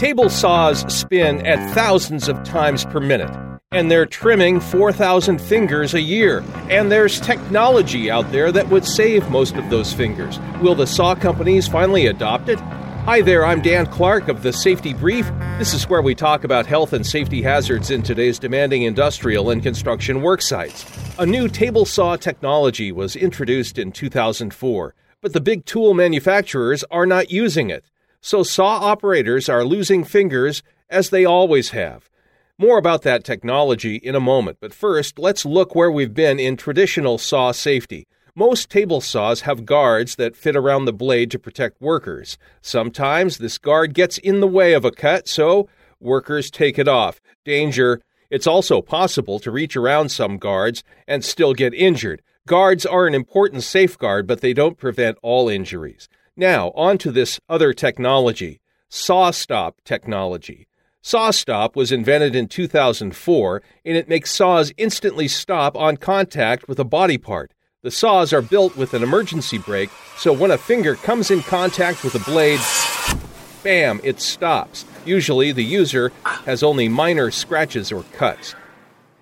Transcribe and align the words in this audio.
Table 0.00 0.30
saws 0.30 0.80
spin 0.90 1.46
at 1.46 1.74
thousands 1.74 2.26
of 2.26 2.42
times 2.42 2.86
per 2.86 3.00
minute, 3.00 3.30
and 3.70 3.90
they're 3.90 4.06
trimming 4.06 4.58
4,000 4.58 5.38
fingers 5.38 5.92
a 5.92 6.00
year. 6.00 6.42
And 6.70 6.90
there's 6.90 7.20
technology 7.20 8.10
out 8.10 8.32
there 8.32 8.50
that 8.50 8.70
would 8.70 8.86
save 8.86 9.28
most 9.28 9.56
of 9.56 9.68
those 9.68 9.92
fingers. 9.92 10.38
Will 10.62 10.74
the 10.74 10.86
saw 10.86 11.14
companies 11.14 11.68
finally 11.68 12.06
adopt 12.06 12.48
it? 12.48 12.58
Hi 13.04 13.20
there, 13.20 13.44
I'm 13.44 13.60
Dan 13.60 13.84
Clark 13.84 14.28
of 14.28 14.42
the 14.42 14.54
Safety 14.54 14.94
Brief. 14.94 15.30
This 15.58 15.74
is 15.74 15.86
where 15.86 16.00
we 16.00 16.14
talk 16.14 16.44
about 16.44 16.64
health 16.64 16.94
and 16.94 17.06
safety 17.06 17.42
hazards 17.42 17.90
in 17.90 18.02
today's 18.02 18.38
demanding 18.38 18.84
industrial 18.84 19.50
and 19.50 19.62
construction 19.62 20.22
work 20.22 20.40
sites. 20.40 20.86
A 21.18 21.26
new 21.26 21.46
table 21.46 21.84
saw 21.84 22.16
technology 22.16 22.90
was 22.90 23.16
introduced 23.16 23.76
in 23.76 23.92
2004, 23.92 24.94
but 25.20 25.34
the 25.34 25.42
big 25.42 25.66
tool 25.66 25.92
manufacturers 25.92 26.84
are 26.90 27.04
not 27.04 27.30
using 27.30 27.68
it. 27.68 27.84
So 28.20 28.42
saw 28.42 28.78
operators 28.78 29.48
are 29.48 29.64
losing 29.64 30.04
fingers 30.04 30.62
as 30.90 31.10
they 31.10 31.24
always 31.24 31.70
have. 31.70 32.10
More 32.58 32.76
about 32.76 33.02
that 33.02 33.24
technology 33.24 33.96
in 33.96 34.14
a 34.14 34.20
moment, 34.20 34.58
but 34.60 34.74
first, 34.74 35.18
let's 35.18 35.46
look 35.46 35.74
where 35.74 35.90
we've 35.90 36.12
been 36.12 36.38
in 36.38 36.58
traditional 36.58 37.16
saw 37.16 37.52
safety. 37.52 38.06
Most 38.34 38.68
table 38.68 39.00
saws 39.00 39.40
have 39.42 39.64
guards 39.64 40.16
that 40.16 40.36
fit 40.36 40.54
around 40.54 40.84
the 40.84 40.92
blade 40.92 41.30
to 41.30 41.38
protect 41.38 41.80
workers. 41.80 42.36
Sometimes 42.60 43.38
this 43.38 43.56
guard 43.56 43.94
gets 43.94 44.18
in 44.18 44.40
the 44.40 44.46
way 44.46 44.74
of 44.74 44.84
a 44.84 44.90
cut, 44.90 45.26
so 45.26 45.68
workers 45.98 46.50
take 46.50 46.78
it 46.78 46.88
off. 46.88 47.20
Danger. 47.44 48.02
It's 48.28 48.46
also 48.46 48.80
possible 48.82 49.40
to 49.40 49.50
reach 49.50 49.76
around 49.76 50.10
some 50.10 50.36
guards 50.36 50.84
and 51.08 51.24
still 51.24 51.54
get 51.54 51.74
injured. 51.74 52.22
Guards 52.46 52.84
are 52.86 53.06
an 53.06 53.14
important 53.14 53.62
safeguard, 53.62 54.26
but 54.26 54.40
they 54.40 54.52
don't 54.52 54.78
prevent 54.78 55.18
all 55.22 55.48
injuries. 55.48 56.08
Now, 56.36 56.70
on 56.74 56.98
to 56.98 57.10
this 57.10 57.40
other 57.48 57.72
technology 57.72 58.60
SawStop 58.90 59.74
technology. 59.84 60.66
SawStop 61.02 61.76
was 61.76 61.92
invented 61.92 62.34
in 62.34 62.48
2004 62.48 63.62
and 63.84 63.96
it 63.96 64.08
makes 64.08 64.30
saws 64.32 64.72
instantly 64.76 65.28
stop 65.28 65.76
on 65.76 65.96
contact 65.96 66.68
with 66.68 66.78
a 66.78 66.84
body 66.84 67.18
part. 67.18 67.52
The 67.82 67.90
saws 67.90 68.32
are 68.32 68.42
built 68.42 68.76
with 68.76 68.92
an 68.92 69.02
emergency 69.02 69.56
brake, 69.56 69.90
so 70.16 70.32
when 70.32 70.50
a 70.50 70.58
finger 70.58 70.96
comes 70.96 71.30
in 71.30 71.40
contact 71.40 72.04
with 72.04 72.14
a 72.14 72.30
blade, 72.30 72.60
bam, 73.62 74.00
it 74.04 74.20
stops. 74.20 74.84
Usually 75.06 75.52
the 75.52 75.64
user 75.64 76.12
has 76.44 76.62
only 76.62 76.88
minor 76.88 77.30
scratches 77.30 77.90
or 77.90 78.02
cuts. 78.12 78.54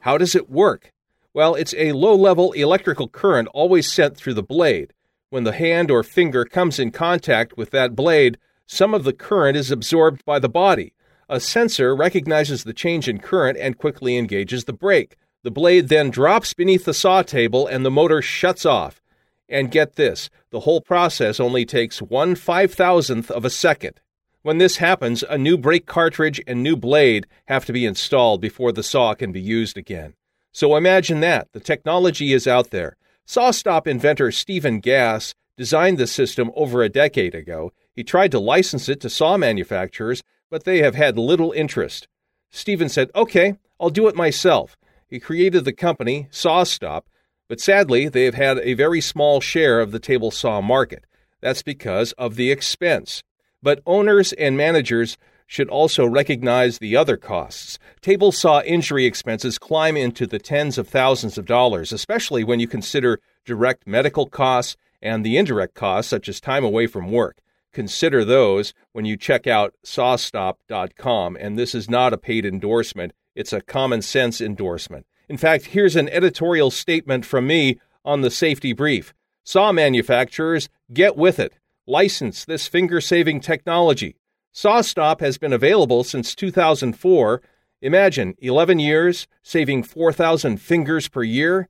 How 0.00 0.18
does 0.18 0.36
it 0.36 0.48
work? 0.48 0.92
Well, 1.32 1.56
it's 1.56 1.74
a 1.76 1.92
low 1.92 2.14
level 2.14 2.52
electrical 2.52 3.08
current 3.08 3.48
always 3.52 3.90
sent 3.90 4.16
through 4.16 4.34
the 4.34 4.42
blade. 4.44 4.92
When 5.34 5.42
the 5.42 5.50
hand 5.50 5.90
or 5.90 6.04
finger 6.04 6.44
comes 6.44 6.78
in 6.78 6.92
contact 6.92 7.56
with 7.56 7.72
that 7.72 7.96
blade, 7.96 8.38
some 8.68 8.94
of 8.94 9.02
the 9.02 9.12
current 9.12 9.56
is 9.56 9.72
absorbed 9.72 10.24
by 10.24 10.38
the 10.38 10.48
body. 10.48 10.94
A 11.28 11.40
sensor 11.40 11.92
recognizes 11.96 12.62
the 12.62 12.72
change 12.72 13.08
in 13.08 13.18
current 13.18 13.58
and 13.58 13.76
quickly 13.76 14.16
engages 14.16 14.62
the 14.62 14.72
brake. 14.72 15.16
The 15.42 15.50
blade 15.50 15.88
then 15.88 16.10
drops 16.10 16.54
beneath 16.54 16.84
the 16.84 16.94
saw 16.94 17.22
table 17.22 17.66
and 17.66 17.84
the 17.84 17.90
motor 17.90 18.22
shuts 18.22 18.64
off. 18.64 19.02
And 19.48 19.72
get 19.72 19.96
this 19.96 20.30
the 20.50 20.60
whole 20.60 20.80
process 20.80 21.40
only 21.40 21.64
takes 21.64 22.00
one 22.00 22.36
five 22.36 22.72
thousandth 22.72 23.28
of 23.28 23.44
a 23.44 23.50
second. 23.50 24.00
When 24.42 24.58
this 24.58 24.76
happens, 24.76 25.24
a 25.24 25.36
new 25.36 25.58
brake 25.58 25.86
cartridge 25.86 26.40
and 26.46 26.62
new 26.62 26.76
blade 26.76 27.26
have 27.46 27.64
to 27.64 27.72
be 27.72 27.86
installed 27.86 28.40
before 28.40 28.70
the 28.70 28.84
saw 28.84 29.14
can 29.14 29.32
be 29.32 29.40
used 29.40 29.76
again. 29.76 30.14
So 30.52 30.76
imagine 30.76 31.18
that. 31.22 31.48
The 31.50 31.58
technology 31.58 32.32
is 32.32 32.46
out 32.46 32.70
there. 32.70 32.96
SawStop 33.26 33.86
inventor 33.86 34.30
Stephen 34.30 34.80
Gass 34.80 35.34
designed 35.56 35.98
the 35.98 36.06
system 36.06 36.50
over 36.54 36.82
a 36.82 36.88
decade 36.88 37.34
ago. 37.34 37.72
He 37.94 38.04
tried 38.04 38.30
to 38.32 38.38
license 38.38 38.88
it 38.88 39.00
to 39.00 39.10
saw 39.10 39.36
manufacturers, 39.36 40.22
but 40.50 40.64
they 40.64 40.78
have 40.82 40.94
had 40.94 41.16
little 41.16 41.52
interest. 41.52 42.08
Stephen 42.50 42.88
said, 42.88 43.10
Okay, 43.14 43.56
I'll 43.80 43.90
do 43.90 44.08
it 44.08 44.16
myself. 44.16 44.76
He 45.08 45.20
created 45.20 45.64
the 45.64 45.72
company, 45.72 46.28
SawStop, 46.30 47.02
but 47.48 47.60
sadly, 47.60 48.08
they 48.08 48.24
have 48.24 48.34
had 48.34 48.58
a 48.58 48.74
very 48.74 49.00
small 49.00 49.40
share 49.40 49.80
of 49.80 49.92
the 49.92 49.98
table 49.98 50.30
saw 50.30 50.60
market. 50.60 51.04
That's 51.40 51.62
because 51.62 52.12
of 52.12 52.36
the 52.36 52.50
expense. 52.50 53.22
But 53.62 53.82
owners 53.86 54.32
and 54.34 54.56
managers 54.56 55.16
should 55.46 55.68
also 55.68 56.06
recognize 56.06 56.78
the 56.78 56.96
other 56.96 57.16
costs. 57.16 57.78
Table 58.00 58.32
saw 58.32 58.62
injury 58.62 59.04
expenses 59.04 59.58
climb 59.58 59.96
into 59.96 60.26
the 60.26 60.38
tens 60.38 60.78
of 60.78 60.88
thousands 60.88 61.36
of 61.38 61.46
dollars, 61.46 61.92
especially 61.92 62.44
when 62.44 62.60
you 62.60 62.66
consider 62.66 63.20
direct 63.44 63.86
medical 63.86 64.26
costs 64.26 64.76
and 65.02 65.24
the 65.24 65.36
indirect 65.36 65.74
costs, 65.74 66.08
such 66.08 66.28
as 66.28 66.40
time 66.40 66.64
away 66.64 66.86
from 66.86 67.10
work. 67.10 67.38
Consider 67.72 68.24
those 68.24 68.72
when 68.92 69.04
you 69.04 69.16
check 69.16 69.46
out 69.46 69.74
sawstop.com, 69.84 71.36
and 71.36 71.58
this 71.58 71.74
is 71.74 71.90
not 71.90 72.12
a 72.12 72.18
paid 72.18 72.46
endorsement, 72.46 73.12
it's 73.34 73.52
a 73.52 73.60
common 73.60 74.00
sense 74.00 74.40
endorsement. 74.40 75.06
In 75.28 75.36
fact, 75.36 75.66
here's 75.66 75.96
an 75.96 76.08
editorial 76.10 76.70
statement 76.70 77.26
from 77.26 77.46
me 77.46 77.80
on 78.04 78.20
the 78.20 78.30
safety 78.30 78.72
brief. 78.72 79.12
Saw 79.42 79.72
manufacturers, 79.72 80.68
get 80.92 81.16
with 81.16 81.38
it. 81.38 81.54
License 81.86 82.44
this 82.44 82.66
finger 82.66 83.00
saving 83.00 83.40
technology. 83.40 84.16
SawStop 84.54 85.18
has 85.18 85.36
been 85.36 85.52
available 85.52 86.04
since 86.04 86.32
2004. 86.32 87.42
Imagine 87.82 88.36
11 88.38 88.78
years, 88.78 89.26
saving 89.42 89.82
4,000 89.82 90.58
fingers 90.58 91.08
per 91.08 91.24
year. 91.24 91.68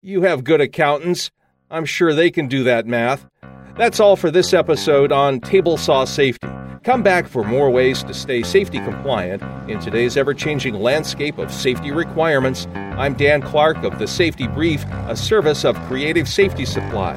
You 0.00 0.22
have 0.22 0.42
good 0.42 0.62
accountants. 0.62 1.30
I'm 1.70 1.84
sure 1.84 2.14
they 2.14 2.30
can 2.30 2.48
do 2.48 2.64
that 2.64 2.86
math. 2.86 3.26
That's 3.76 4.00
all 4.00 4.16
for 4.16 4.30
this 4.30 4.54
episode 4.54 5.12
on 5.12 5.40
table 5.40 5.76
saw 5.76 6.06
safety. 6.06 6.48
Come 6.84 7.02
back 7.02 7.28
for 7.28 7.44
more 7.44 7.70
ways 7.70 8.02
to 8.04 8.14
stay 8.14 8.42
safety 8.42 8.78
compliant 8.78 9.42
in 9.70 9.78
today's 9.78 10.16
ever 10.16 10.32
changing 10.32 10.74
landscape 10.74 11.36
of 11.36 11.52
safety 11.52 11.90
requirements. 11.90 12.66
I'm 12.74 13.12
Dan 13.12 13.42
Clark 13.42 13.84
of 13.84 13.98
the 13.98 14.08
Safety 14.08 14.48
Brief, 14.48 14.84
a 15.06 15.14
service 15.14 15.66
of 15.66 15.76
Creative 15.82 16.26
Safety 16.26 16.64
Supply. 16.64 17.14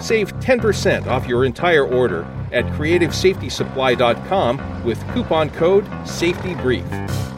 Save 0.00 0.32
10% 0.40 1.06
off 1.06 1.28
your 1.28 1.44
entire 1.44 1.86
order 1.86 2.26
at 2.52 2.64
creativesafetysupply.com 2.66 4.84
with 4.84 5.04
coupon 5.12 5.50
code 5.50 5.84
SAFETYBRIEF. 6.04 7.29